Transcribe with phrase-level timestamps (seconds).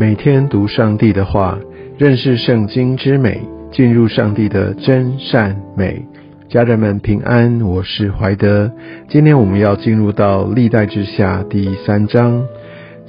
[0.00, 1.58] 每天读上帝的话，
[1.98, 6.06] 认识圣经之美，进入上帝的真善美。
[6.48, 8.70] 家人们平安，我是怀德。
[9.08, 12.46] 今天我们要进入到历代之下第三章，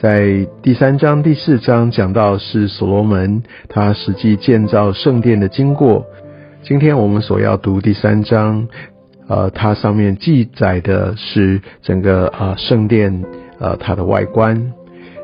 [0.01, 6.03] 在第三章第四章讲到是所罗门他实际建造圣殿的经过。
[6.63, 8.67] 今天我们所要读第三章，
[9.27, 13.23] 呃，它上面记载的是整个啊圣殿
[13.59, 14.73] 呃它的外观。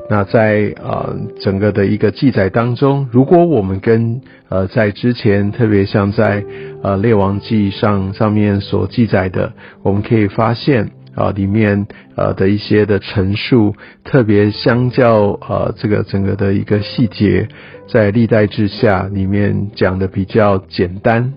[0.07, 6.43] 那在呃整个的一个记载当中，如果我们跟呃在之前，特别像在
[6.83, 13.73] 呃列王记上上面所记载的，我们可以发现啊里面呃的一些的陈述，
[14.03, 17.47] 特别相较呃这个整个的一个细节，
[17.87, 21.33] 在历代志下里面讲的比较简单，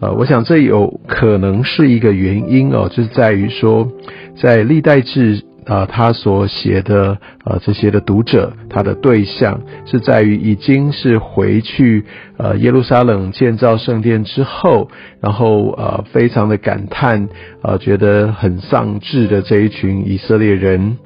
[0.00, 3.92] 呃，我想这有可能是一个原因哦，就是在于说
[4.40, 5.42] 在历代志。
[5.68, 12.04] 呃，他所写的呃这些的读者，他的对象是在于已经是回去
[12.38, 14.88] 呃耶路撒冷建造圣殿之后，
[15.20, 17.28] 然后呃非常的感叹，
[17.62, 20.96] 呃觉得很丧志的这一群以色列人。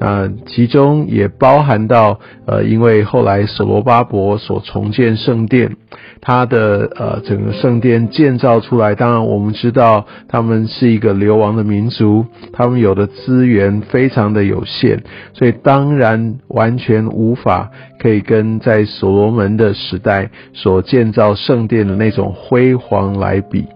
[0.00, 5.76] 那其中也包含到，呃，因为后来所罗巴伯所重建圣殿，
[6.20, 23.66] 他的呃整个圣殿建造出来，当然我们知道他们是一个流亡的民族，他们有的资源非常的有限，所以当然完全无法可以跟在所罗门的时代所建造圣殿的那种辉煌来比。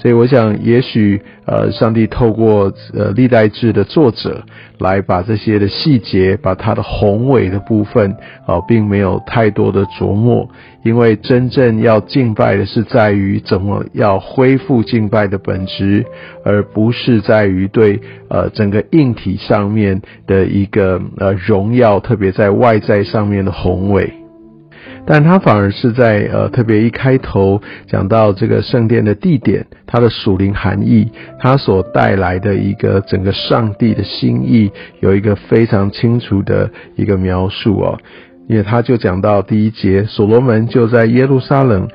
[0.00, 4.44] 所以我想，也许呃，上帝透过呃历代志的作者
[4.78, 10.48] 来把这些的细节，把他的宏伟的部分啊，并没有太多的琢磨，
[10.84, 16.06] 因为真正要敬拜的是在于怎么要恢复敬拜的本质，
[16.44, 24.17] 而不是在于对呃整个硬体上面的一个呃荣耀，特别在外在上面的宏伟。
[25.10, 31.10] 但他反而是在呃特别一开头讲到这个圣殿的地点，它的属灵含义，
[31.40, 34.70] 它所带来的一个整个上帝的心意，
[35.00, 37.98] 有一个非常清楚的一个描述哦。
[38.48, 41.88] 因为他就讲到第一节，所罗门就在耶路撒冷，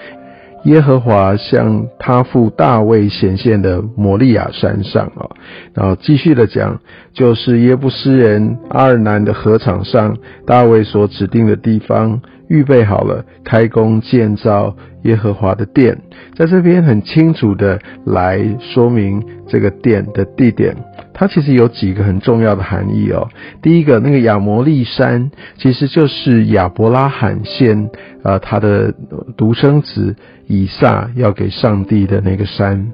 [0.64, 5.30] 耶和华向他父大卫显现的摩利亚山上啊，
[5.76, 6.80] 然后继续的讲，
[7.14, 12.20] 就是耶布斯人阿尔南的河场上，大卫所指定的地方。
[12.48, 15.98] 预备好了，开工建造耶和华的殿，
[16.36, 20.76] 在这边很清楚的来说明这个殿的地点。
[21.14, 23.30] 它其实有几个很重要的含义哦。
[23.62, 27.90] 第一个，那个亚摩利山其实就是亚伯拉罕献
[28.24, 28.94] 呃他的
[29.38, 30.16] 独生子
[30.48, 32.92] 以撒要给上帝的那个山。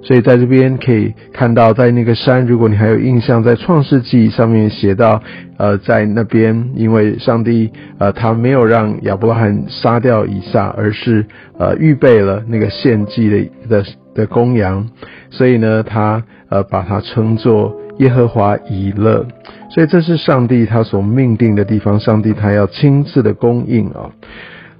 [0.00, 5.20] 所以在这边可以看到，在那个山，如果你还有印象，在创世纪上面写到，
[5.56, 11.26] 呃，在那边，因为上帝呃他没有让亚伯拉罕杀掉以撒，而是
[11.58, 14.88] 呃预备了那个献祭的的的公羊，
[15.30, 19.26] 所以呢，他呃把它称作耶和华以勒，
[19.70, 24.10] 所以这是上帝他所命定的地方，上帝他要亲自的供应啊。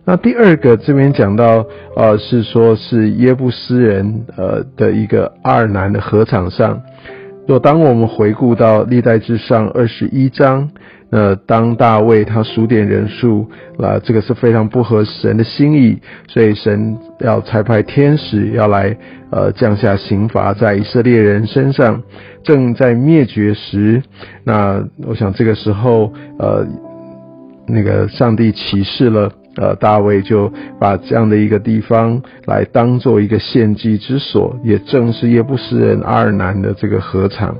[0.08, 6.80] 那第二个这边讲到，呃，是说是耶布斯人，呃的一个二南的河场上。
[7.46, 10.70] 若当我们回顾到历代之上二十一章，
[11.10, 13.46] 那当大卫他数点人数，
[13.78, 18.96] 啊，这个是非常不合神的心意，所以神要差派天使要来，
[19.30, 22.02] 呃，降下刑罚在以色列人身上，
[22.42, 24.02] 正在灭绝时，
[24.42, 26.66] 那我想这个时候，呃，
[27.66, 29.30] 那个上帝启示了。
[29.60, 37.56] 呃，大卫就把这样的一个地方来当做一个献祭之所，也正是耶布斯人阿尔南的这个河场，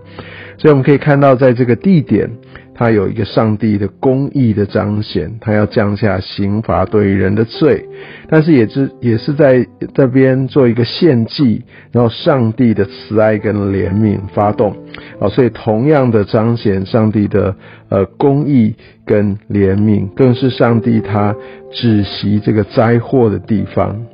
[0.57, 2.31] 所以我们可以看到，在这个地点。
[2.78, 7.84] 他有一个上帝的公义的彰显，他要降下刑罚对人的罪，
[8.28, 14.76] 但是也是也是在这边做一个献祭，然后上帝的慈爱跟怜悯发动
[15.19, 17.56] 啊，所以同样的彰显上帝的
[17.88, 21.35] 呃公义跟怜悯，更是上帝他
[21.73, 24.06] 止息这个灾祸的地方。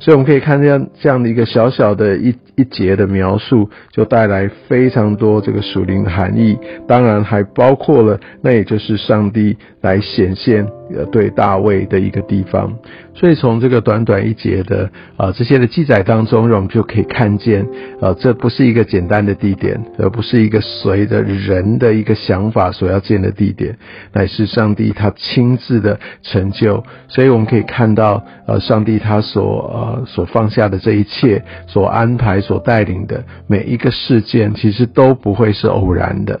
[0.00, 6.58] 所以我们可以看见这样的一个小小的一一节的描述，就带来非常多这个属灵的含义。
[6.86, 12.70] 当然还包括了，那也就是上帝来显现呃对大卫的一个地方。
[13.14, 17.66] 所以从这个短短一节的啊这些的记载当中，我们就可以看见
[18.00, 23.76] 呃这不是一个简单的地点，而不是一个随着人的一个想法所要建的地点，
[24.12, 26.84] 乃是上帝他亲自的成就。
[27.08, 36.40] 所以我们可以看到呃上帝他所呃所放下的这一切，所安排、所带领的每一个事件，其实都不会是偶然的。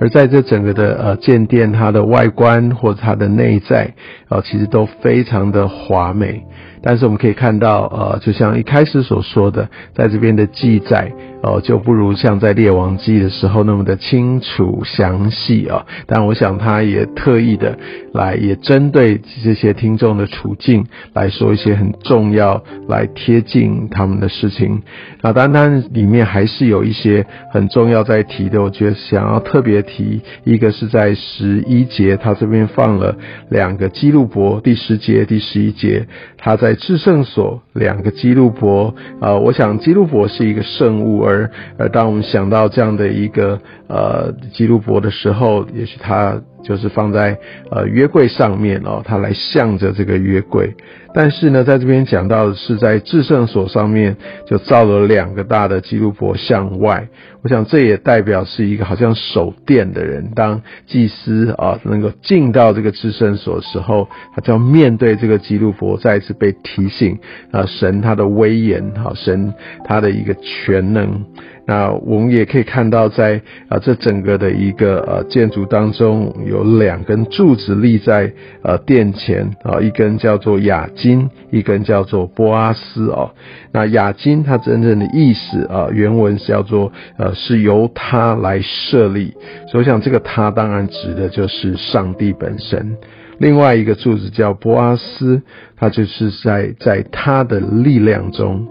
[0.00, 3.92] 而在这整个的呃建殿，它的外观或者它的内在，
[4.28, 6.40] 呃，其实都非常的华美。
[6.80, 11.12] 但是我们可以看到，呃，就像一开始所说的，在这边的记载，
[11.42, 15.84] 哦，就不如像在列王记的时候那么的清楚详细啊。
[16.06, 17.76] 但我想他也特意的
[18.14, 24.80] 来，也针对这些听众的处境来说一些很重要、来贴近他们的事情。
[25.22, 33.16] 那单单里面还是有一些很重要在提的，我觉得想要特别提，一个是在十一节，他这边放了
[33.50, 36.06] 两个基路伯，第十节、第十一节，
[36.36, 36.68] 他在。
[36.68, 46.40] 在至圣所两个基路伯，呃，我想基路伯是一个圣物，而而当我们想到这样的一个呃基督伯的时候，也许他。
[46.64, 47.38] 就是放在
[47.70, 50.74] 呃约柜上面哦，它来向着这个约柜。
[51.14, 57.08] 但是呢，在这边讲到的是在至圣所上面就造了两个大的基督伯向外。
[57.42, 67.16] 我想这也代表是一个好像守殿的人，当祭司啊能够进到这个至圣所的时候，他就要面对这个基督伯，再一次被提醒
[67.52, 71.24] 啊神他的威严，好神他的一个全能。
[71.68, 78.32] 那我们也可以看到，在啊这整个的一个呃建筑当中，有两根柱子立在
[78.62, 83.30] 呃殿前啊，一根叫做雅金，一根叫做波阿斯哦。
[83.70, 89.34] 那雅金它真正的意思啊，原文是叫做呃是由他来设立，
[89.70, 92.96] 所以我想这个他当然指的就是上帝本身。
[93.40, 95.42] 另外一个柱子叫波阿斯，
[95.76, 98.66] 它就是在在他的力量中。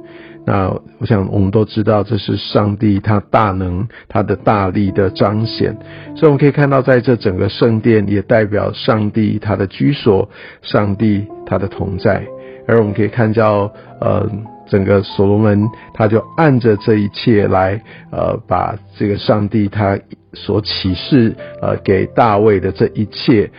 [0.47, 5.75] 那我想，我们都知道这是上帝他大能、他的大力的彰显，
[6.15, 10.29] 所以我们可以看到，在这整个圣殿也代表上帝他的居所，
[10.61, 12.23] 上帝他的同在。
[12.65, 14.25] 而我们可以看到，呃，
[14.69, 19.99] 整个所罗门他就按着这一切来，呃，把这个上帝他
[20.31, 23.51] 所启示，呃，给大卫的这一切。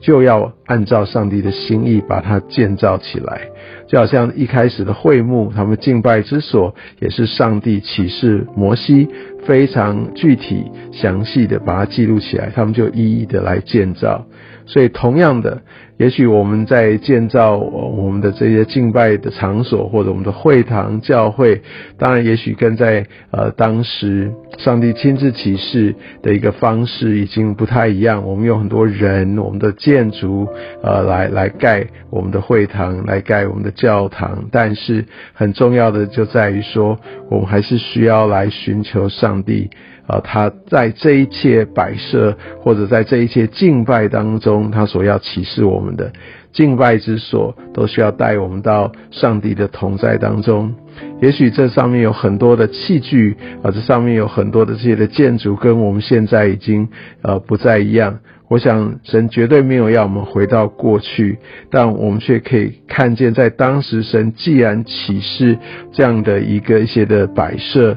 [0.00, 3.48] 就要按照上帝的心意把它建造起来，
[3.88, 9.08] 就好像一开始的会幕，他们敬拜之所，也是上帝启示摩西
[9.44, 14.24] 非常具体详细的把它记录起来，他们就一一的来建造。
[14.66, 15.62] 所以，同样的，
[15.96, 21.60] 也许我们在建造我们的这些敬拜的场所，或者我们的会堂、教会，
[21.98, 28.24] 当然，也许跟在呃当时上帝亲自启示的一个方式已经不太一样。
[28.26, 30.46] 我们有很多人，我们的建筑，
[30.82, 34.44] 呃，来来盖我们的会堂，来盖我们的教堂。
[34.52, 36.98] 但是，很重要的就在于说，
[37.28, 39.70] 我们还是需要来寻求上帝。
[40.10, 46.10] 啊，他在这一切摆设，或者在这一切敬拜当中，他所要启示我们的
[46.52, 50.74] 敬拜之所，都需要带我们到上帝的同在当中。
[51.22, 56.88] 也许这上面有很多的器具啊，这上面有很多的这些的建筑，跟我们现在已经
[57.22, 58.18] 呃不再一样。
[58.48, 61.38] 我想神绝对没有要我们回到过去，
[61.70, 65.56] 但我们却可以看见，在当时神既然启示
[65.92, 67.96] 这样的一个一些的摆设。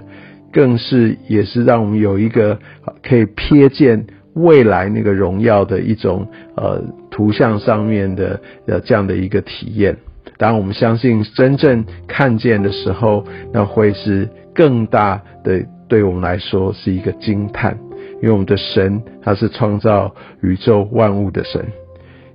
[0.54, 2.58] 更是也是让我们有一个
[3.02, 4.06] 可以瞥见
[4.36, 9.98] 未来那个荣耀的一种呃图像上面的呃这样的一个体验。
[10.38, 17.78] 当我们相信真正看见的时候，那会是更大的对我们来说是一个惊叹，
[18.22, 21.66] 因为我们的神他是创造宇宙万物的神。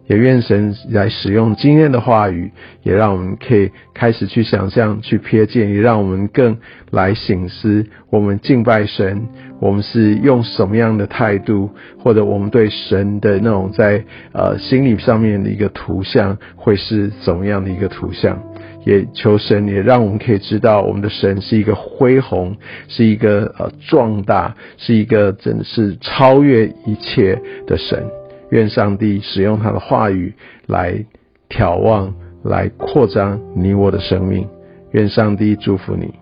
[0.09, 2.51] 也愿神来使用今天的话语，
[2.83, 6.57] 也让我们可以开始去想象、去瞥见，也让我们更
[6.91, 9.29] 来醒思：我们敬拜神，
[9.61, 11.71] 我们是用什么样的态度，
[12.03, 18.43] 或者我们对神的那种在呃心理上面的一个图像，会是怎么样的一个图像？
[18.87, 28.03] 也求神也让我们可以知道，我们的神是一个恢宏，是一个呃壮大，是一个真的是超越一切的神。
[28.51, 30.33] 愿上帝使用他的话语
[30.67, 31.05] 来
[31.49, 32.15] 眺望，
[32.45, 34.49] 来扩张你我的生命。
[34.93, 36.15] 愿上帝祝福你。